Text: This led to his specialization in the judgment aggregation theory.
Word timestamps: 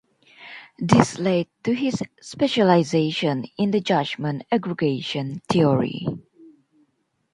This 0.79 1.19
led 1.19 1.45
to 1.63 1.75
his 1.75 2.01
specialization 2.19 3.45
in 3.59 3.69
the 3.69 3.81
judgment 3.81 4.45
aggregation 4.51 5.43
theory. 5.47 6.07